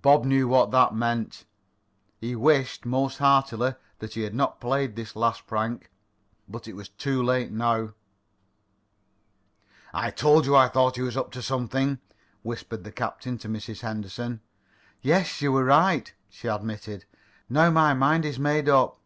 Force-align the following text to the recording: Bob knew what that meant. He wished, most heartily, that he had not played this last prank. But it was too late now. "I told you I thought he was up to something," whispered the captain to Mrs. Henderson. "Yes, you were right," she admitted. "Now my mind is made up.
Bob 0.00 0.24
knew 0.24 0.48
what 0.48 0.70
that 0.70 0.94
meant. 0.94 1.44
He 2.18 2.34
wished, 2.34 2.86
most 2.86 3.18
heartily, 3.18 3.74
that 3.98 4.14
he 4.14 4.22
had 4.22 4.34
not 4.34 4.58
played 4.58 4.96
this 4.96 5.14
last 5.14 5.46
prank. 5.46 5.90
But 6.48 6.66
it 6.66 6.72
was 6.74 6.88
too 6.88 7.22
late 7.22 7.52
now. 7.52 7.92
"I 9.92 10.12
told 10.12 10.46
you 10.46 10.56
I 10.56 10.68
thought 10.68 10.96
he 10.96 11.02
was 11.02 11.14
up 11.18 11.30
to 11.32 11.42
something," 11.42 11.98
whispered 12.40 12.84
the 12.84 12.90
captain 12.90 13.36
to 13.36 13.50
Mrs. 13.50 13.80
Henderson. 13.82 14.40
"Yes, 15.02 15.42
you 15.42 15.52
were 15.52 15.64
right," 15.66 16.10
she 16.30 16.48
admitted. 16.48 17.04
"Now 17.50 17.70
my 17.70 17.92
mind 17.92 18.24
is 18.24 18.38
made 18.38 18.66
up. 18.66 18.98